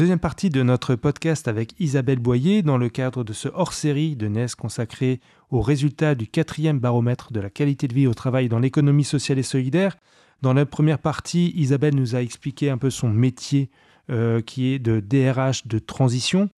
Deuxième 0.00 0.18
partie 0.18 0.48
de 0.48 0.62
notre 0.62 0.94
podcast 0.94 1.46
avec 1.46 1.74
Isabelle 1.78 2.20
Boyer 2.20 2.62
dans 2.62 2.78
le 2.78 2.88
cadre 2.88 3.22
de 3.22 3.34
ce 3.34 3.50
hors-série 3.52 4.16
de 4.16 4.28
NES 4.28 4.46
consacré 4.56 5.20
aux 5.50 5.60
résultats 5.60 6.14
du 6.14 6.26
quatrième 6.26 6.78
baromètre 6.78 7.34
de 7.34 7.40
la 7.40 7.50
qualité 7.50 7.86
de 7.86 7.92
vie 7.92 8.06
au 8.06 8.14
travail 8.14 8.48
dans 8.48 8.58
l'économie 8.58 9.04
sociale 9.04 9.38
et 9.38 9.42
solidaire. 9.42 9.98
Dans 10.40 10.54
la 10.54 10.64
première 10.64 11.00
partie, 11.00 11.52
Isabelle 11.54 11.94
nous 11.94 12.16
a 12.16 12.22
expliqué 12.22 12.70
un 12.70 12.78
peu 12.78 12.88
son 12.88 13.10
métier 13.10 13.68
euh, 14.08 14.40
qui 14.40 14.72
est 14.72 14.78
de 14.78 15.00
DRH 15.00 15.66
de 15.66 15.78
transition. 15.78 16.48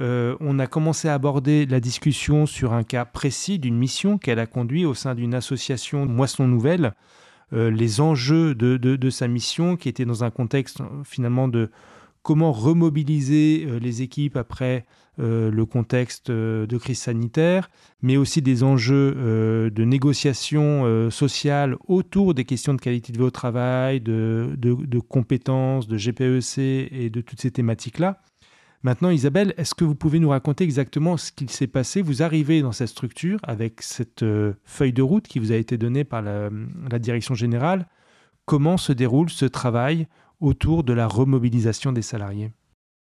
Euh, 0.00 0.36
on 0.40 0.58
a 0.58 0.66
commencé 0.66 1.08
à 1.08 1.14
aborder 1.14 1.66
la 1.66 1.78
discussion 1.78 2.46
sur 2.46 2.72
un 2.72 2.82
cas 2.82 3.04
précis 3.04 3.60
d'une 3.60 3.78
mission 3.78 4.18
qu'elle 4.18 4.40
a 4.40 4.46
conduit 4.46 4.84
au 4.84 4.94
sein 4.94 5.14
d'une 5.14 5.34
association 5.34 6.04
Moisson 6.04 6.48
Nouvelle. 6.48 6.94
Euh, 7.52 7.70
les 7.70 8.00
enjeux 8.00 8.56
de, 8.56 8.76
de, 8.76 9.10
sa 9.10 9.28
mission 9.28 9.76
qui 9.76 9.88
était 9.88 10.04
dans 10.04 10.24
un 10.24 10.30
contexte 10.30 10.82
finalement 11.04 11.46
de 11.46 11.70
comment 12.28 12.52
remobiliser 12.52 13.64
euh, 13.66 13.78
les 13.78 14.02
équipes 14.02 14.36
après 14.36 14.84
euh, 15.18 15.50
le 15.50 15.64
contexte 15.64 16.28
euh, 16.28 16.66
de 16.66 16.76
crise 16.76 16.98
sanitaire, 16.98 17.70
mais 18.02 18.18
aussi 18.18 18.42
des 18.42 18.64
enjeux 18.64 19.70
de 19.70 19.84
négociation 19.84 21.10
sociale 21.10 21.76
autour 21.86 22.34
des 22.34 22.44
questions 22.44 22.74
de 22.74 22.80
qualité 22.80 23.12
de 23.12 23.18
vie 23.18 23.24
au 23.24 23.30
travail, 23.30 24.02
de, 24.02 25.00
compétences, 25.08 25.88
de 25.88 25.96
GPEC 25.96 26.58
et 26.92 27.08
de 27.08 27.20
toutes 27.22 27.40
ces 27.40 27.50
thématiques-là. 27.50 28.20
Maintenant, 28.82 29.08
Isabelle, 29.08 29.54
est-ce 29.56 29.74
que 29.74 29.84
vous 29.84 29.94
pouvez 29.94 30.18
nous 30.20 30.28
raconter 30.28 30.64
exactement 30.64 31.16
ce 31.16 31.32
qu'il 31.32 31.50
s'est 31.50 31.66
passé? 31.66 32.02
Vous 32.02 32.22
arrivez 32.22 32.60
dans 32.60 32.72
cette 32.72 32.88
structure 32.88 33.40
avec 33.42 33.80
cette 33.80 34.24
feuille 34.64 34.92
de 34.92 35.02
route 35.02 35.26
qui 35.26 35.38
vous 35.38 35.50
a 35.50 35.56
été 35.56 35.78
donnée 35.78 36.04
par 36.04 36.20
la 36.22 36.98
direction 36.98 37.34
générale. 37.34 37.88
Comment 38.44 38.76
se 38.76 38.92
déroule 38.92 39.30
ce 39.30 39.46
travail 39.46 40.06
autour 40.40 40.84
de 40.84 40.92
la 40.92 41.06
remobilisation 41.06 41.92
des 41.92 42.02
salariés 42.02 42.52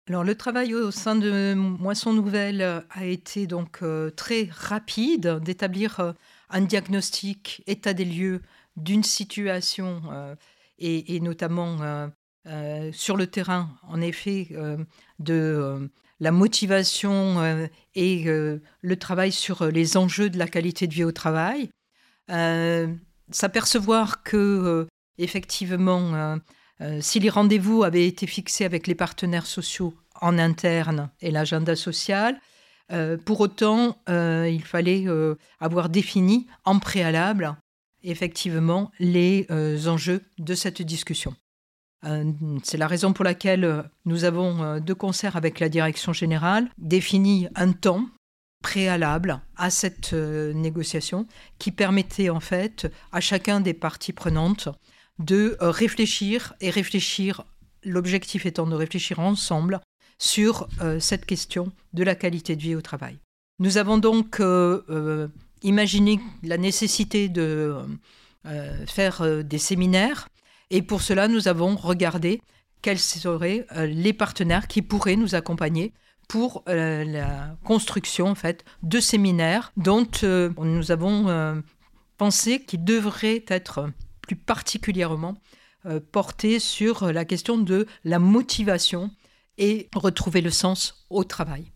alors 0.10 0.24
le 0.24 0.36
travail 0.36 0.74
au 0.74 0.90
sein 0.90 1.16
de 1.16 1.54
Moisson 1.54 2.14
Nouvelle 2.14 2.86
a 2.90 3.06
été 3.06 3.46
donc 3.46 3.80
euh, 3.82 4.10
très 4.10 4.48
rapide 4.50 5.40
d'établir 5.44 6.00
euh, 6.00 6.14
un 6.50 6.62
diagnostic 6.62 7.62
état 7.68 7.94
des 7.94 8.06
lieux 8.06 8.42
d'une 8.78 9.04
situation 9.04 10.02
euh, 10.10 10.36
et, 10.80 11.20
notamment 11.20 12.10
sur 12.94 13.18
le 13.18 13.28
terrain 13.28 13.72
en 13.82 14.00
effet 14.00 14.50
de 15.18 15.90
la 16.20 16.32
motivation 16.32 17.68
et 17.96 18.24
le 18.26 18.96
travail 18.96 19.32
sur 19.32 19.66
les 19.66 19.98
enjeux 19.98 20.30
de 20.30 20.38
la 20.38 20.48
qualité 20.48 20.86
de 20.86 20.94
vie 20.94 21.04
au 21.04 21.12
travail. 21.12 21.72
S'apercevoir 23.32 24.22
que 24.22 24.88
effectivement 25.18 26.38
euh, 26.82 27.00
si 27.02 27.20
les 27.20 27.30
rendez-vous 27.30 27.84
avaient 27.84 28.08
été 28.08 28.28
fixés 28.28 28.66
avec 28.66 28.88
les 28.88 28.96
partenaires 28.96 29.48
sociaux 29.48 29.94
en 30.22 30.38
interne 30.38 31.10
et 31.22 31.32
l'agenda 31.32 31.76
social, 31.76 32.40
euh, 32.92 33.18
pour 33.18 33.40
autant, 33.42 33.98
euh, 34.10 34.50
il 34.50 34.64
fallait 34.64 35.06
avoir 35.60 35.90
défini 35.90 36.48
en 36.66 36.80
préalable 36.80 37.56
effectivement 38.04 38.92
les 39.00 39.48
enjeux 39.88 40.22
de 40.38 40.56
cette 40.56 40.82
discussion. 40.82 41.36
C'est 42.64 42.78
la 42.78 42.88
raison 42.88 43.12
pour 43.12 43.26
laquelle 43.26 43.84
nous 44.06 44.24
avons, 44.24 44.80
de 44.80 44.94
concert 44.94 45.36
avec 45.36 45.60
la 45.60 45.68
direction 45.68 46.14
générale, 46.14 46.70
défini 46.78 47.50
un 47.56 47.74
temps 47.74 48.06
préalable 48.64 49.42
à 49.58 49.70
cette 49.70 50.14
négociation 50.14 51.28
qui 51.58 51.72
permettait 51.72 52.30
en 52.30 52.40
fait 52.40 52.88
à 53.12 53.20
chacun 53.20 53.60
des 53.60 53.74
parties 53.74 54.14
prenantes 54.14 54.70
de 55.20 55.58
euh, 55.62 55.72
réfléchir 55.72 56.54
et 56.62 56.70
réfléchir, 56.70 57.44
l'objectif 57.84 58.46
étant 58.46 58.68
de 58.68 58.76
réfléchir 58.76 59.20
ensemble 59.20 59.80
sur 60.20 60.68
euh, 60.82 61.00
cette 61.00 61.26
question 61.26 61.72
de 61.94 62.04
la 62.04 62.16
qualité 62.16 62.56
de 62.56 62.62
vie 62.62 62.76
au 62.76 62.82
travail. 62.82 63.18
Nous 63.60 63.78
avons 63.78 63.98
donc 63.98 64.40
euh, 64.40 65.28
imaginé 65.64 66.20
la 66.44 66.58
nécessité 66.58 67.30
de 67.30 67.76
faire 68.86 69.44
des 69.44 69.58
séminaires 69.58 70.30
et 70.70 70.82
pour 70.82 71.02
cela 71.02 71.28
nous 71.28 71.50
avons 71.50 71.76
regardé 71.76 72.42
quels 72.82 73.00
seraient 73.00 73.66
les 73.76 74.14
partenaires 74.14 74.68
qui 74.70 74.82
pourraient 74.82 75.18
nous 75.18 75.36
accompagner 75.36 75.92
pour 76.30 76.64
la 76.68 77.58
construction 77.66 78.28
en 78.28 78.36
fait 78.36 78.64
de 78.84 79.02
séminaires 79.02 79.74
dont 79.76 80.08
nous 80.60 80.92
avons 80.92 81.62
pensé 82.18 82.62
qu'ils 82.62 82.86
devraient 82.86 83.44
être 83.50 83.90
plus 84.28 84.36
particulièrement 84.36 85.36
euh, 85.86 86.00
porté 86.12 86.60
sur 86.60 87.12
la 87.12 87.24
question 87.24 87.58
de 87.58 87.88
la 88.04 88.20
motivation 88.20 89.10
et 89.58 89.90
retrouver 89.96 90.42
le 90.42 90.50
sens 90.50 91.06
au 91.10 91.24
travail. 91.24 91.72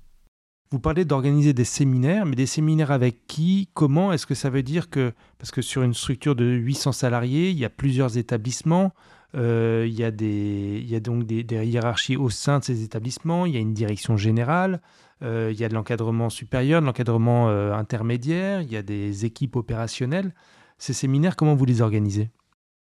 Vous 0.70 0.80
parlez 0.80 1.06
d'organiser 1.06 1.54
des 1.54 1.66
séminaires, 1.66 2.26
mais 2.26 2.36
des 2.36 2.46
séminaires 2.46 2.92
avec 2.92 3.26
qui 3.28 3.70
Comment 3.74 4.14
Est-ce 4.14 4.26
que 4.26 4.36
ça 4.36 4.50
veut 4.50 4.64
dire 4.64 4.90
que, 4.90 5.14
parce 5.38 5.52
que 5.52 5.62
sur 5.62 5.84
une 5.84 5.94
structure 5.94 6.36
de 6.36 6.46
800 6.46 6.92
salariés, 6.92 7.50
il 7.50 7.58
y 7.58 7.66
a 7.66 7.70
plusieurs 7.70 8.18
établissements, 8.18 8.94
euh, 9.36 9.86
il, 9.88 9.94
y 9.94 10.04
a 10.04 10.12
des, 10.12 10.82
il 10.82 10.90
y 10.90 10.96
a 10.96 11.00
donc 11.00 11.26
des, 11.26 11.44
hiérarchies 11.66 12.18
au 12.18 12.30
sein 12.30 12.60
de 12.60 12.64
ces 12.64 12.84
établissements, 12.84 13.46
il 13.46 13.54
y 13.54 13.58
a 13.58 13.62
une 13.62 13.74
direction 13.74 14.18
générale, 14.18 14.82
euh, 15.24 15.50
il 15.54 15.60
y 15.60 15.64
a 15.64 15.70
de 15.70 15.74
l'encadrement 15.74 16.30
supérieur, 16.30 16.82
de 16.82 16.86
l'encadrement 16.86 17.50
intermédiaire, 17.50 18.62
il 18.62 18.72
y 18.72 18.78
a 18.78 18.82
des 18.82 19.26
équipes 19.26 19.56
opérationnelles. 19.56 20.34
Ces 20.78 20.94
séminaires, 20.94 21.36
comment 21.36 21.56
vous 21.56 21.66
les 21.66 21.82
organisez? 21.82 22.30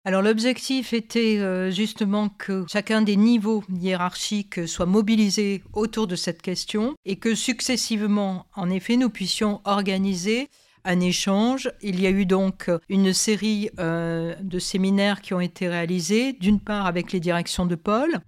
Alors 0.06 0.22
l'objectif 0.22 0.92
était 0.92 1.38
euh, 1.40 1.72
justement 1.72 2.28
que 2.28 2.64
chacun 2.68 3.02
des 3.02 3.16
niveaux 3.16 3.64
hiérarchiques 3.68 4.68
soit 4.68 4.86
mobilisé 4.86 5.64
autour 5.72 6.06
de 6.06 6.14
cette 6.14 6.42
question 6.42 6.94
et 7.04 7.16
que 7.16 7.34
successivement, 7.34 8.46
en 8.54 8.70
effet, 8.70 8.96
nous 8.96 9.10
puissions 9.10 9.60
organiser 9.64 10.48
un 10.84 11.00
échange. 11.00 11.72
Il 11.82 12.00
y 12.00 12.06
a 12.06 12.10
eu 12.10 12.24
donc 12.24 12.70
une 12.88 13.12
série 13.12 13.68
euh, 13.80 14.36
de 14.40 14.60
séminaires 14.60 15.22
qui 15.22 15.34
ont 15.34 15.40
été 15.40 15.66
réalisés, 15.66 16.34
d'une 16.34 16.60
part 16.60 16.86
avec 16.86 17.10
les 17.10 17.18
directions 17.18 17.66
de 17.66 17.74
pôle, 17.74 18.20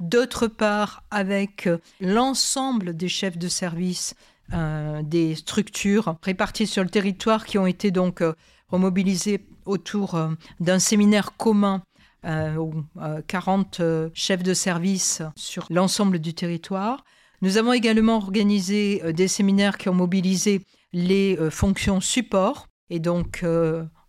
d'autre 0.00 0.46
part 0.46 1.02
avec 1.10 1.68
l'ensemble 2.00 2.96
des 2.96 3.08
chefs 3.10 3.36
de 3.36 3.48
service 3.48 4.14
euh, 4.54 5.02
des 5.02 5.34
structures 5.34 6.16
réparties 6.22 6.66
sur 6.66 6.82
le 6.82 6.88
territoire 6.88 7.44
qui 7.44 7.58
ont 7.58 7.66
été 7.66 7.90
donc 7.90 8.22
remobilisés 8.70 9.44
autour 9.66 10.14
euh, 10.14 10.28
d'un 10.60 10.78
séminaire 10.78 11.36
commun 11.36 11.82
euh, 12.24 12.56
aux 12.56 12.74
40 13.26 13.80
euh, 13.80 14.10
chefs 14.14 14.42
de 14.42 14.54
service 14.54 15.22
sur 15.36 15.66
l'ensemble 15.70 16.18
du 16.18 16.34
territoire. 16.34 17.04
Nous 17.42 17.58
avons 17.58 17.72
également 17.72 18.16
organisé 18.16 19.12
des 19.12 19.28
séminaires 19.28 19.76
qui 19.76 19.88
ont 19.90 19.94
mobilisé 19.94 20.62
les 20.94 21.36
fonctions 21.50 22.00
support 22.00 22.66
et 22.88 22.98
donc 22.98 23.44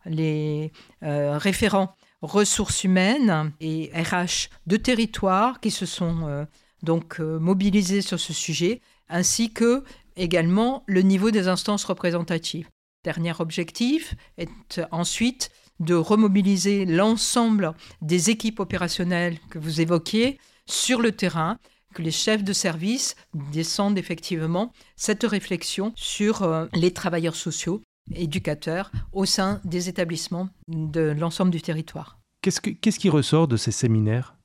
les 0.05 0.71
référents 1.01 1.93
ressources 2.21 2.85
humaines 2.85 3.51
et 3.59 3.91
RH 3.93 4.47
de 4.65 4.77
territoire 4.77 5.59
qui 5.59 5.71
se 5.71 5.85
sont 5.85 6.47
donc 6.83 7.19
mobilisés 7.19 8.01
sur 8.01 8.17
ce 8.17 8.31
sujet, 8.31 8.79
ainsi 9.09 9.51
que 9.51 9.83
également 10.15 10.85
le 10.87 11.01
niveau 11.01 11.29
des 11.29 11.49
instances 11.49 11.83
représentatives. 11.83 12.69
Dernier 13.07 13.39
objectif 13.39 14.15
est 14.37 14.81
ensuite 14.91 15.49
de 15.79 15.95
remobiliser 15.95 16.83
l'ensemble 16.85 17.73
des 18.01 18.31
équipes 18.31 18.59
opérationnelles 18.59 19.37
que 19.49 19.59
vous 19.59 19.79
évoquiez 19.79 20.37
sur 20.65 21.01
le 21.01 21.13
terrain, 21.13 21.57
que 21.93 22.01
les 22.01 22.11
chefs 22.11 22.43
de 22.43 22.51
service 22.51 23.15
descendent 23.53 23.97
effectivement 23.97 24.73
cette 24.97 25.23
réflexion 25.23 25.93
sur 25.95 26.43
euh, 26.43 26.65
les 26.73 26.91
travailleurs 26.91 27.37
sociaux, 27.37 27.81
éducateurs 28.13 28.91
au 29.13 29.23
sein 29.23 29.61
des 29.63 29.87
établissements 29.87 30.49
de 30.67 31.15
l'ensemble 31.17 31.51
du 31.51 31.61
territoire. 31.61 32.19
Qu'est-ce, 32.41 32.59
qui 32.99 33.09
ressort 33.09 33.47
de 33.47 33.55
ces 33.55 33.71
séminaires? 33.71 34.35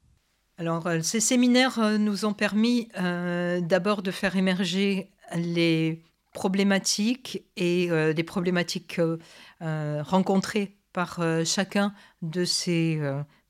Alors, 0.57 0.87
euh, 0.87 1.01
ces 1.03 1.19
séminaires 1.19 1.81
euh, 1.81 1.99
nous 1.99 2.27
ont 2.27 2.33
permis 2.33 2.87
d'abord 2.95 4.03
de 4.03 4.13
faire 4.13 4.37
émerger 4.37 5.11
les 5.35 6.05
problématiques 6.33 7.45
et 7.57 7.91
euh, 7.91 8.13
des 8.13 8.25
problématiques 8.25 8.99
euh, 8.99 9.19
euh, 9.63 10.03
rencontrées 10.03 10.77
par 10.93 11.21
chacun 11.47 11.95
de 12.21 12.45
ces 12.45 13.01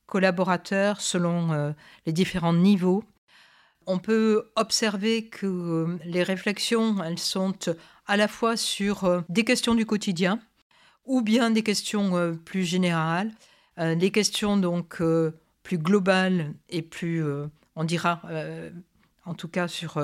collaborateurs 0.06 1.00
selon 1.00 1.75
les 2.06 2.12
différents 2.12 2.52
niveaux. 2.52 3.02
On 3.88 3.99
peut 3.99 4.52
observer 4.55 5.26
que 5.26 5.99
les 6.05 6.23
réflexions, 6.23 7.02
elles 7.02 7.19
sont 7.19 7.56
à 8.06 8.17
la 8.17 8.29
fois 8.29 8.56
sur 8.56 9.25
des 9.29 9.43
questions 9.43 9.75
du 9.75 9.84
quotidien 9.87 10.38
ou 11.05 11.20
bien 11.20 11.50
des 11.50 11.64
questions 11.64 12.38
plus 12.44 12.62
générales, 12.62 13.32
des 13.76 14.12
questions 14.12 14.56
donc 14.56 15.02
plus 15.64 15.79
globales 15.79 16.55
et 16.69 16.82
plus, 16.82 17.25
on 17.75 17.82
dira, 17.82 18.23
en 19.25 19.34
tout 19.34 19.49
cas 19.49 19.67
sur 19.67 20.00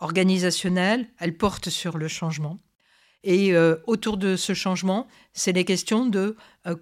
organisationnelles. 0.00 1.08
Elles 1.18 1.36
portent 1.36 1.70
sur 1.70 1.98
le 1.98 2.08
changement. 2.08 2.58
Et 3.24 3.52
autour 3.88 4.16
de 4.16 4.36
ce 4.36 4.54
changement, 4.54 5.08
c'est 5.32 5.52
les 5.52 5.64
questions 5.64 6.06
de 6.06 6.36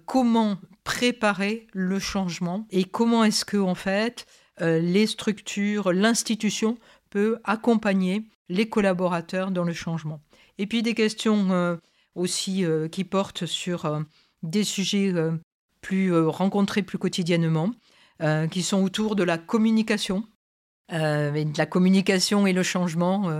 comment 0.05 0.59
préparer 0.83 1.67
le 1.73 1.99
changement 1.99 2.67
et 2.69 2.83
comment 2.83 3.23
est-ce 3.23 3.43
que 3.43 3.57
en 3.57 3.75
fait 3.75 4.27
euh, 4.61 4.79
les 4.79 5.05
structures, 5.05 5.91
l'institution 5.93 6.77
peut 7.09 7.39
accompagner 7.43 8.27
les 8.49 8.69
collaborateurs 8.69 9.51
dans 9.51 9.63
le 9.63 9.73
changement. 9.73 10.21
Et 10.57 10.65
puis 10.65 10.81
des 10.81 10.95
questions 10.95 11.51
euh, 11.51 11.75
aussi 12.15 12.65
euh, 12.65 12.87
qui 12.87 13.03
portent 13.03 13.45
sur 13.45 14.03
des 14.43 14.63
sujets 14.63 15.13
plus 15.81 16.15
rencontrés 16.15 16.83
plus 16.83 16.97
quotidiennement, 16.97 17.71
qui 18.51 18.63
sont 18.63 18.83
autour 18.83 19.15
de 19.15 19.23
la 19.23 19.37
communication. 19.37 20.23
De 20.89 21.57
la 21.57 21.65
communication 21.65 22.47
et 22.47 22.53
le 22.53 22.63
changement, 22.63 23.31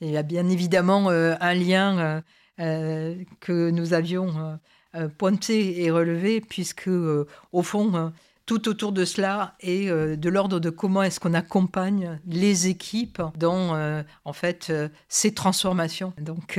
il 0.00 0.10
y 0.10 0.16
a 0.16 0.22
bien 0.22 0.48
évidemment 0.48 1.08
un 1.08 1.54
lien 1.54 2.22
que 2.58 3.70
nous 3.70 3.94
avions 3.94 4.58
euh, 4.96 5.06
pointé 5.06 5.84
et 5.84 5.90
relevé, 5.92 6.40
puisque 6.40 6.88
euh, 6.88 7.24
au 7.52 7.62
fond, 7.62 7.94
euh, 7.94 8.08
tout 8.44 8.68
autour 8.68 8.90
de 8.90 9.04
cela 9.04 9.54
est 9.60 9.88
de 9.88 10.28
l'ordre 10.28 10.58
de 10.58 10.68
comment 10.68 11.04
est-ce 11.04 11.20
qu'on 11.20 11.34
accompagne 11.34 12.18
les 12.26 12.66
équipes 12.66 13.22
dans 13.38 14.02
en 14.24 14.32
fait 14.32 14.72
ces 15.08 15.32
transformations. 15.32 16.12
Donc 16.20 16.58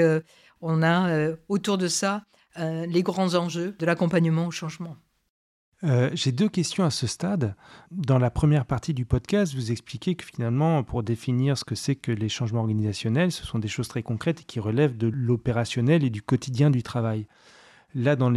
on 0.62 0.84
a 0.84 1.34
autour 1.50 1.78
de 1.78 1.90
ça 1.90 2.24
les 2.56 3.04
grands 3.04 3.36
enjeux 3.36 3.76
de 3.78 3.86
l'accompagnement 3.86 4.48
au 4.48 4.52
changement. 4.52 4.96
J'ai 6.14 6.32
deux 6.32 6.50
questions 6.50 6.84
à 6.84 6.92
ce 6.92 7.08
stade. 7.08 7.56
Dans 7.90 8.20
la 8.20 8.30
première 8.30 8.66
partie 8.66 8.94
du 8.94 9.06
podcast, 9.06 9.56
vous 9.56 9.72
expliquez 9.72 10.14
que 10.14 10.24
finalement, 10.24 10.84
pour 10.84 11.02
définir 11.02 11.58
ce 11.58 11.66
que 11.66 11.74
c'est 11.74 11.96
que 11.96 12.12
les 12.12 12.30
changements 12.30 12.62
organisationnels, 12.62 13.32
ce 13.32 13.46
sont 13.46 13.58
des 13.58 13.68
choses 13.68 13.88
très 13.88 14.04
concrètes 14.04 14.42
et 14.42 14.44
qui 14.44 14.60
relèvent 14.60 14.96
de 14.96 15.08
l'opérationnel 15.08 16.04
et 16.04 16.12
du 16.12 16.22
quotidien 16.22 16.70
du 16.70 16.84
travail. 16.84 17.26
Là, 17.96 18.16
dans 18.16 18.32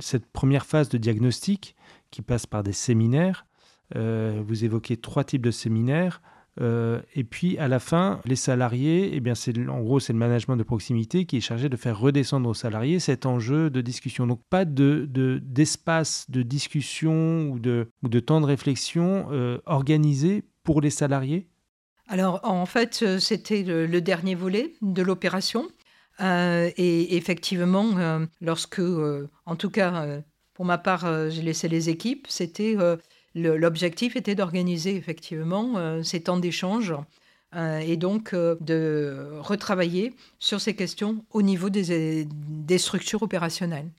cette 0.00 0.26
première 0.26 0.66
phase 0.66 0.88
de 0.88 0.98
diagnostic, 0.98 1.76
qui 2.10 2.20
passe 2.20 2.46
par 2.46 2.62
des 2.62 2.72
séminaires, 2.72 3.46
euh, 3.96 4.42
vous 4.44 4.64
évoquez 4.64 4.96
trois 4.96 5.24
types 5.24 5.42
de 5.42 5.50
séminaires. 5.50 6.20
Euh, 6.60 7.00
et 7.14 7.24
puis 7.24 7.56
à 7.56 7.66
la 7.66 7.78
fin, 7.78 8.20
les 8.26 8.36
salariés, 8.36 9.10
eh 9.14 9.20
bien 9.20 9.34
c'est 9.34 9.56
en 9.68 9.80
gros 9.80 10.00
c'est 10.00 10.12
le 10.12 10.18
management 10.18 10.56
de 10.56 10.62
proximité 10.62 11.24
qui 11.24 11.38
est 11.38 11.40
chargé 11.40 11.70
de 11.70 11.76
faire 11.76 11.98
redescendre 11.98 12.48
aux 12.48 12.54
salariés 12.54 12.98
cet 12.98 13.24
enjeu 13.24 13.70
de 13.70 13.80
discussion. 13.80 14.26
Donc 14.26 14.40
pas 14.50 14.64
de 14.64 15.08
d'espace 15.42 16.26
de, 16.28 16.42
discussion 16.42 17.48
ou 17.48 17.58
de, 17.58 17.88
ou 18.02 18.08
de 18.08 18.20
temps 18.20 18.40
de 18.40 18.46
réflexion 18.46 19.28
euh, 19.30 19.58
organisé 19.64 20.44
pour 20.62 20.82
les 20.82 20.90
salariés? 20.90 21.48
Alors 22.08 22.40
en 22.42 22.66
fait 22.66 23.18
c'était 23.18 23.62
le, 23.62 24.00
dernier 24.00 24.34
volet 24.34 24.74
de 24.82 25.02
l'opération. 25.02 25.68
Euh, 26.20 26.70
et 26.76 27.16
effectivement, 27.16 27.96
euh, 27.96 28.26
lorsque, 28.40 28.80
euh, 28.80 29.30
en 29.46 29.56
tout 29.56 29.70
cas, 29.70 30.06
pour 30.54 30.64
ma 30.64 30.78
part, 30.78 31.30
j'ai 31.30 31.42
laissé 31.42 31.68
les 31.68 31.88
équipes, 31.88 32.26
c'était 32.28 32.76
l'objectif 33.34 34.16
était 34.16 34.34
d'organiser 34.34 34.96
effectivement 34.96 36.02
ces 36.02 36.22
temps 36.22 36.38
d'échange 36.38 36.94
et 37.54 37.96
donc 37.96 38.34
de 38.34 39.28
retravailler 39.40 40.14
sur 40.38 40.60
ces 40.60 40.74
questions 40.74 41.24
au 41.30 41.42
niveau 41.42 41.70
des 41.70 42.78
structures 42.78 43.22
opérationnelles 43.22 43.90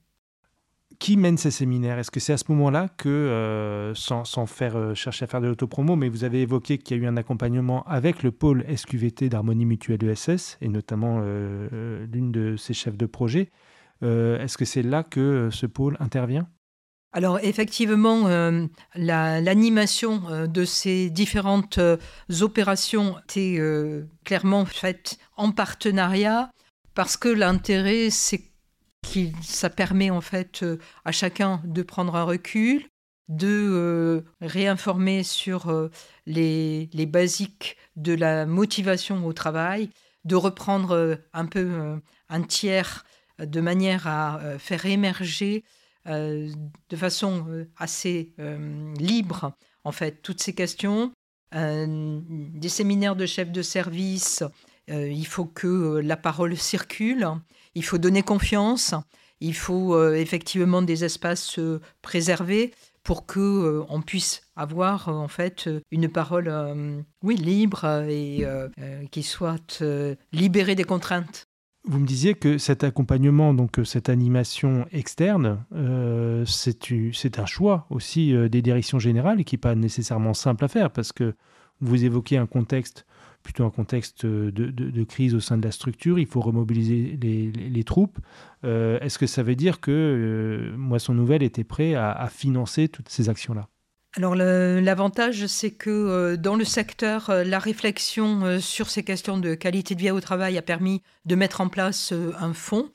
qui 1.04 1.18
mène 1.18 1.38
ces 1.38 1.52
séminaires? 1.52 2.00
Est-ce 2.00 2.12
que 2.12 2.22
c'est 2.22 2.32
à 2.32 2.38
ce 2.38 2.46
moment-là 2.50 2.88
que, 2.98 3.10
euh, 3.10 3.94
sans, 3.94 4.24
faire 4.46 4.78
euh, 4.78 4.94
chercher 4.94 5.26
à 5.26 5.28
faire 5.28 5.42
de 5.42 5.48
l'autopromo, 5.48 5.98
mais 5.98 6.08
vous 6.08 6.24
avez 6.24 6.42
évoqué 6.42 6.78
qu'il 6.78 6.96
y 6.96 7.00
a 7.02 7.04
eu 7.04 7.08
un 7.08 7.18
accompagnement 7.18 7.84
avec 7.84 8.24
le 8.24 8.32
pôle 8.32 8.64
SQVT 8.74 9.28
d'Harmonie 9.28 9.66
Mutuelle 9.66 10.02
ESS, 10.02 10.58
et 10.62 10.70
notamment 10.70 11.20
euh, 11.22 12.06
l'une 12.12 12.32
de 12.32 12.56
ses 12.56 12.74
chefs 12.74 12.96
de 12.96 13.06
projet. 13.06 13.52
Est-ce 14.02 14.58
que 14.58 14.66
c'est 14.66 14.82
là 14.82 15.04
que 15.04 15.50
ce 15.50 15.66
pôle 15.66 15.96
intervient? 16.02 16.50
Alors 17.14 17.40
effectivement, 17.44 18.28
l'animation 18.96 20.48
de 20.48 20.66
ces 20.66 21.12
différentes 21.12 21.80
opérations 22.42 23.16
était 23.20 23.60
clairement 24.24 24.66
faite 24.66 25.20
en 25.38 25.52
partenariat 25.52 26.50
parce 26.96 27.16
que 27.16 27.30
l'intérêt, 27.30 28.10
c'est 28.10 28.54
ça 29.42 29.70
permet 29.70 30.10
en 30.10 30.22
fait 30.22 30.64
euh, 30.64 30.78
à 31.06 31.12
chacun 31.12 31.62
de 31.66 31.82
prendre 31.84 32.16
un 32.16 32.24
recul, 32.24 32.88
de 33.30 33.48
euh, 33.48 34.22
réinformer 34.42 35.24
sur 35.24 35.70
euh, 35.70 35.90
les, 36.26 36.90
les, 36.94 37.06
basiques 37.06 37.78
de 37.96 38.14
la 38.14 38.46
motivation 38.46 39.26
au 39.26 39.34
travail, 39.34 39.90
de 40.26 40.36
reprendre 40.36 41.20
un 41.34 41.46
peu 41.46 42.00
un 42.30 42.42
tiers 42.44 43.06
de 43.40 43.62
manière 43.62 44.08
à 44.08 44.40
faire 44.58 44.86
émerger 44.86 45.66
de 46.06 46.96
façon 46.96 47.66
assez 47.78 48.34
libre 49.00 49.54
en 49.84 49.92
fait 49.92 50.22
toutes 50.22 50.42
ces 50.42 50.54
questions. 50.54 51.12
des 51.54 52.70
séminaires 52.70 53.16
de 53.16 53.26
chefs 53.26 53.52
de 53.52 53.62
service, 53.62 54.44
il 54.88 55.26
faut 55.28 55.46
que 55.46 56.02
la 56.04 56.18
parole 56.18 56.58
circule. 56.58 57.28
Il 57.76 57.84
faut 57.84 57.98
donner 57.98 58.22
confiance, 58.22 58.94
il 59.44 59.54
faut 59.54 59.94
euh, 59.94 60.16
effectivement 60.16 60.82
des 60.82 61.04
espaces 61.04 61.60
euh, 61.60 61.82
préservés 62.02 62.74
pour 63.04 63.26
que 63.26 63.40
euh, 63.40 63.86
on 63.90 64.02
puisse 64.02 64.42
avoir 64.56 65.10
en 65.10 65.28
fait 65.28 65.70
une 65.92 66.08
parole 66.08 66.50
oui 67.22 67.36
libre 67.36 68.06
et 68.08 68.46
qui 69.12 69.24
soit 69.24 69.84
libérée 70.32 70.76
des 70.76 70.86
contraintes. 70.86 71.48
Vous 71.86 72.00
me 72.00 72.06
disiez 72.06 72.34
que 72.34 72.58
cet 72.58 72.84
accompagnement, 72.84 73.54
donc 73.54 73.82
cette 73.84 74.08
animation 74.08 74.86
externe, 74.92 75.66
c'est 76.46 77.40
un 77.40 77.46
choix 77.46 77.88
aussi 77.90 78.34
des 78.50 78.62
directions 78.62 79.00
générales 79.00 79.44
qui 79.44 79.56
n'est 79.56 79.60
pas 79.60 79.76
nécessairement 79.76 80.34
simple 80.34 80.64
à 80.64 80.70
faire 80.70 80.92
parce 80.92 81.12
que 81.12 81.36
vous 81.82 82.06
évoquez 82.06 82.38
un 82.38 82.46
contexte 82.46 83.06
plutôt 83.44 83.66
un 83.66 83.70
contexte 83.70 84.26
de, 84.26 85.04
crise 85.04 85.36
au 85.36 85.40
sein 85.40 85.58
de 85.58 85.64
la 85.64 85.72
structure, 85.72 86.18
il 86.18 86.26
faut 86.26 86.42
remobiliser 86.42 87.20
les, 87.22 87.84
troupes. 87.84 88.18
Euh, 88.64 89.00
est-ce 89.02 89.20
que 89.20 89.28
ça 89.28 89.44
veut 89.44 89.56
dire 89.56 89.82
que 89.82 89.92
euh, 89.92 90.78
Moisson 90.78 91.14
Nouvelle 91.14 91.44
était 91.44 91.66
prêt 91.66 91.94
à, 91.94 92.28
financer 92.30 92.88
toutes 92.88 93.10
ces 93.10 93.30
actions-là? 93.30 93.68
Alors 94.16 94.36
l'avantage, 94.36 95.48
c'est 95.48 95.72
que 95.72 95.90
euh, 95.90 96.38
dans 96.38 96.56
le 96.56 96.66
secteur, 96.66 97.32
la 97.44 97.58
réflexion 97.58 98.60
sur 98.60 98.90
ces 98.90 99.04
questions 99.04 99.38
de 99.38 99.56
qualité 99.56 99.96
de 99.96 100.00
vie 100.02 100.12
au 100.12 100.22
travail 100.22 100.58
a 100.58 100.62
permis 100.62 101.02
de 101.26 101.36
mettre 101.36 101.62
en 101.62 101.70
place 101.70 102.14
un 102.40 102.54
fonds 102.54 102.90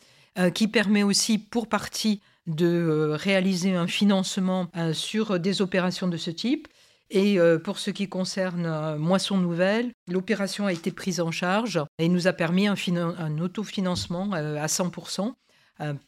qui 0.54 0.68
permet 0.68 1.02
aussi 1.02 1.38
pour 1.38 1.66
partie 1.66 2.20
de 2.46 3.10
réaliser 3.14 3.74
un 3.74 3.88
financement 3.88 4.68
sur 4.92 5.40
des 5.40 5.60
opérations 5.60 6.06
de 6.06 6.16
ce 6.16 6.30
type. 6.30 6.68
Et 7.10 7.38
euh, 7.38 7.58
pour 7.58 7.78
ce 7.78 7.90
qui 7.90 8.08
concerne 8.08 8.66
euh, 8.66 8.98
Moisson 8.98 9.38
Nouvelle, 9.38 9.92
l'opération 10.08 10.66
a 10.66 10.72
été 10.72 10.90
prise 10.90 11.20
en 11.20 11.30
charge 11.30 11.80
et 11.98 12.08
nous 12.08 12.26
a 12.26 12.32
permis 12.32 12.66
un, 12.66 12.76
un 12.96 13.38
autofinancement 13.38 14.30
euh, 14.34 14.62
à 14.62 14.66
100% 14.66 15.32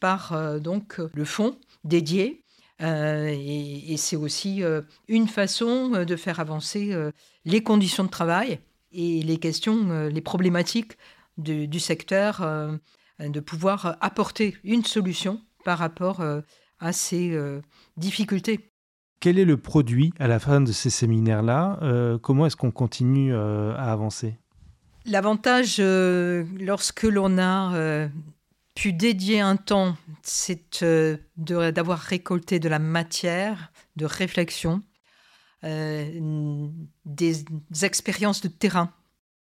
par 0.01 0.59
donc 0.59 0.99
le 1.13 1.23
fonds 1.23 1.57
dédié. 1.85 2.43
Et, 2.81 3.95
c'est 3.97 4.15
aussi 4.15 4.63
une 5.07 5.27
façon 5.27 6.03
de 6.03 6.15
faire 6.15 6.39
avancer 6.39 6.95
les 7.45 7.61
conditions 7.61 8.03
de 8.03 8.09
travail 8.09 8.59
et 8.91 9.21
les 9.21 9.37
questions, 9.37 10.07
les 10.07 10.21
problématiques 10.21 10.93
du 11.37 11.79
secteur, 11.79 12.41
de 13.19 13.39
pouvoir 13.39 13.97
apporter 14.01 14.57
une 14.63 14.83
solution 14.83 15.41
par 15.63 15.77
rapport 15.77 16.23
à 16.79 16.91
ces 16.91 17.37
difficultés. 17.97 18.71
Quel 19.21 19.37
est 19.37 19.45
le 19.45 19.55
produit 19.57 20.11
à 20.19 20.27
la 20.27 20.39
fin 20.39 20.61
de 20.61 20.71
ces 20.71 20.89
séminaires-là 20.89 21.77
euh, 21.83 22.17
Comment 22.17 22.47
est-ce 22.47 22.55
qu'on 22.55 22.71
continue 22.71 23.31
euh, 23.31 23.71
à 23.75 23.91
avancer? 23.91 24.39
L'avantage, 25.05 25.77
euh, 25.79 26.43
lorsque 26.59 27.03
l'on 27.03 27.37
a 27.37 28.09
pu 28.75 28.93
dédier 28.93 29.41
un 29.41 29.57
temps, 29.57 29.95
c'est 30.23 30.83
d'avoir 31.37 31.99
récolté 31.99 32.59
de 32.59 32.69
la 32.69 32.79
matière 32.79 33.71
de 33.95 34.05
réflexion, 34.05 34.81
des 35.63 37.45
expériences 37.83 38.41
de 38.41 38.47
terrain. 38.47 38.93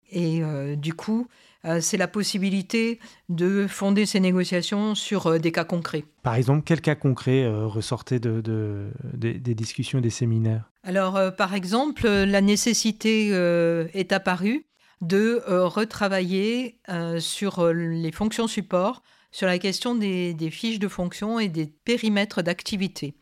Et 0.09 0.41
du 0.77 0.93
coup, 0.93 1.27
euh, 1.65 1.79
c'est 1.81 1.97
la 1.97 2.07
possibilité 2.07 2.99
de 3.29 3.67
fonder 3.67 4.05
ces 4.05 4.19
négociations 4.19 4.95
sur 4.95 5.27
euh, 5.27 5.39
des 5.39 5.51
cas 5.51 5.65
concrets. 5.65 6.05
Par 6.23 6.35
exemple, 6.35 6.63
quel 6.65 6.81
cas 6.81 6.95
concret 6.95 7.43
euh, 7.43 7.65
ressortait 7.65 8.19
de, 8.19 8.91
des 9.13 9.55
discussions, 9.55 9.99
des 9.99 10.09
séminaires? 10.09 10.71
Alors, 10.83 11.19
par 11.35 11.53
exemple, 11.53 12.07
la 12.07 12.41
nécessité 12.41 13.29
est 13.93 14.11
apparue 14.13 14.65
de 15.01 15.41
retravailler 15.47 16.79
sur 17.19 17.67
les 17.73 18.11
fonctions 18.13 18.47
support, 18.47 19.03
sur 19.37 19.45
la 19.45 19.59
question 19.59 19.93
des, 19.93 20.49
fiches 20.49 20.79
de 20.79 20.87
fonction 20.87 21.39
et 21.39 21.47
des 21.47 21.67
périmètres 21.67 22.41
d'activité. 22.41 23.13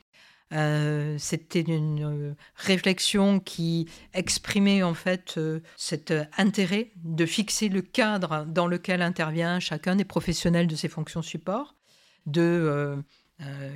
C'était 0.50 1.60
une 1.60 2.38
réflexion 2.56 3.42
qui 3.42 3.90
exprimait 4.14 4.82
en 4.82 4.94
fait 4.94 5.38
cet 5.76 6.14
intérêt 6.38 6.94
de 7.04 7.26
fixer 7.26 7.68
le 7.68 7.82
cadre 7.82 8.46
dans 8.46 8.66
lequel 8.66 9.02
intervient 9.02 9.60
chacun 9.60 9.98
des 9.98 10.06
professionnels 10.06 10.68
de 10.68 10.78
ces 10.78 10.88
fonctions 10.88 11.22
support, 11.22 11.76
de, 12.28 12.96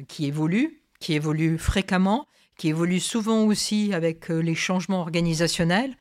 qui 0.08 0.26
évolue, 0.26 0.82
qui 1.02 1.16
évolue 1.16 1.58
fréquemment, 1.58 2.26
qui 2.56 2.70
évolue 2.70 3.02
souvent 3.02 3.44
aussi 3.44 3.94
avec 3.94 4.32
euh, 4.32 4.40
les 4.40 4.56
changements 4.56 5.02
organisationnels. 5.02 5.96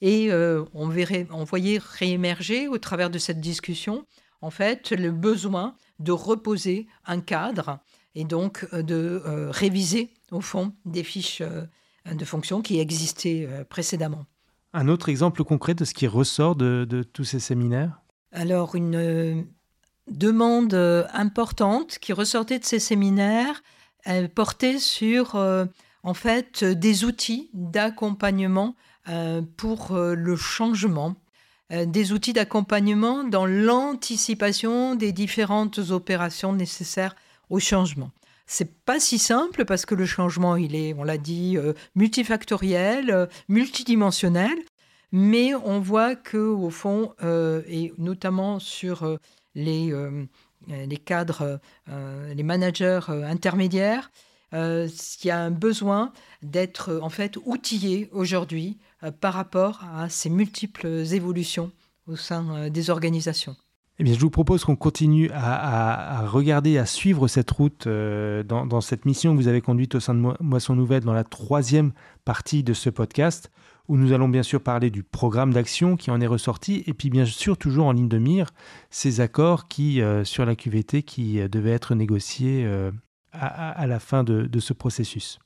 Et 0.00 0.30
euh, 0.30 0.64
on 0.72 0.88
voyait 1.44 1.80
réémerger 1.80 2.68
au 2.68 2.78
travers 2.78 3.10
de 3.10 3.18
cette 3.18 3.40
discussion, 3.40 4.04
en 4.44 4.50
fait, 4.50 4.90
le 4.90 5.10
besoin 5.10 5.74
de 5.98 6.12
reposer 6.12 6.86
un 7.06 7.20
cadre 7.20 7.78
et 8.14 8.24
donc 8.24 8.66
euh, 8.72 8.82
de 8.82 9.22
réviser, 9.50 10.10
au 10.30 10.40
fond, 10.40 10.72
des 10.84 11.04
fiches 11.04 11.42
de 12.10 12.24
fonction 12.24 12.60
qui 12.60 12.80
existaient 12.80 13.48
précédemment. 13.68 14.26
Un 14.74 14.88
autre 14.88 15.08
exemple 15.08 15.42
concret 15.44 15.74
de 15.74 15.84
ce 15.84 15.94
qui 15.94 16.06
ressort 16.06 16.56
de, 16.56 16.84
de 16.88 17.02
tous 17.02 17.24
ces 17.24 17.40
séminaires? 17.40 18.00
Alors, 18.32 18.74
une 18.74 19.46
demande 20.10 20.74
importante 21.14 21.98
qui 21.98 22.12
ressortait 22.12 22.58
de 22.58 22.64
ces 22.64 22.80
séminaires, 22.80 23.62
portait 24.34 24.78
sur 24.78 25.36
en 26.02 26.14
fait 26.14 26.64
des 26.64 27.04
outils 27.04 27.50
d'accompagnement 27.54 28.76
euh, 29.08 29.42
pour 29.58 29.92
euh, 29.92 30.14
le 30.14 30.34
changement, 30.34 31.10
euh, 31.10 31.14
des 31.86 32.12
outils 32.12 32.32
d'accompagnement 32.32 33.24
dans 33.24 33.46
l'anticipation 33.46 34.94
des 34.94 35.12
différentes 35.12 35.78
opérations 35.90 36.52
nécessaires 36.52 37.16
au 37.50 37.58
changement. 37.58 38.10
C'est 38.46 38.74
pas 38.84 39.00
si 39.00 39.18
simple 39.18 39.64
parce 39.64 39.86
que 39.86 39.94
le 39.94 40.04
changement, 40.04 40.56
il 40.56 40.74
est, 40.74 40.94
on 40.94 41.04
l'a 41.04 41.18
dit, 41.18 41.56
multifactoriel, 41.94 43.28
multidimensionnel, 43.48 44.56
mais 45.12 45.54
on 45.54 45.80
voit 45.80 46.14
que 46.14 46.36
au 46.36 46.70
fond, 46.70 47.14
et 47.22 47.94
notamment 47.96 48.58
sur 48.58 49.18
les, 49.54 49.94
les 50.68 50.96
cadres, 50.98 51.60
les 51.88 52.42
managers 52.42 53.00
intermédiaires, 53.08 54.10
euh, 54.54 54.88
il 55.22 55.26
y 55.26 55.30
a 55.30 55.38
un 55.38 55.50
besoin 55.50 56.12
d'être 56.42 57.00
en 57.02 57.08
fait 57.08 57.36
outillé 57.44 58.08
aujourd'hui 58.12 58.78
euh, 59.02 59.10
par 59.10 59.34
rapport 59.34 59.82
à 59.94 60.08
ces 60.08 60.30
multiples 60.30 60.86
évolutions 60.86 61.72
au 62.06 62.16
sein 62.16 62.46
euh, 62.54 62.70
des 62.70 62.90
organisations. 62.90 63.56
Eh 63.98 64.04
bien, 64.04 64.14
je 64.14 64.18
vous 64.18 64.30
propose 64.30 64.64
qu'on 64.64 64.74
continue 64.74 65.30
à, 65.32 66.26
regarder, 66.26 66.78
à 66.78 66.86
suivre 66.86 67.28
cette 67.28 67.48
route 67.52 67.86
dans, 67.86 68.80
cette 68.80 69.04
mission 69.04 69.32
que 69.32 69.36
vous 69.36 69.46
avez 69.46 69.60
conduite 69.60 69.94
au 69.94 70.00
sein 70.00 70.16
de 70.16 70.20
Moisson 70.40 70.74
Nouvelle 70.74 71.04
dans 71.04 71.12
la 71.12 71.22
troisième 71.22 71.92
partie 72.24 72.64
de 72.64 72.74
ce 72.74 72.90
podcast, 72.90 73.52
où 73.86 73.96
nous 73.96 74.12
allons 74.12 74.28
bien 74.28 74.42
sûr 74.42 74.60
parler 74.60 74.90
du 74.90 75.04
programme 75.04 75.52
d'action 75.52 75.96
qui 75.96 76.10
en 76.10 76.20
est 76.20 76.26
ressorti, 76.26 76.82
et 76.88 76.92
puis 76.92 77.08
bien 77.08 77.24
sûr 77.24 77.56
toujours 77.56 77.86
en 77.86 77.92
ligne 77.92 78.08
de 78.08 78.18
mire 78.18 78.48
ces 78.90 79.20
accords 79.20 79.68
qui, 79.68 80.00
sur 80.24 80.44
la 80.44 80.56
QVT 80.56 81.04
qui 81.04 81.48
devaient 81.48 81.70
être 81.70 81.94
négociés 81.94 82.66
à, 83.34 83.86
la 83.86 83.98
fin 83.98 84.24
de 84.24 84.60
ce 84.60 84.72
processus. 84.72 85.38